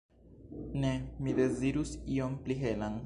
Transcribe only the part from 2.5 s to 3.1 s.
helan.